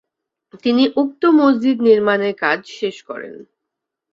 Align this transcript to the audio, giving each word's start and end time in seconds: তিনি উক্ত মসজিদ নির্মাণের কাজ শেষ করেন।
তিনি 0.63 0.83
উক্ত 0.95 1.21
মসজিদ 1.39 1.77
নির্মাণের 1.87 2.33
কাজ 2.43 2.59
শেষ 2.79 2.95
করেন। 3.09 3.35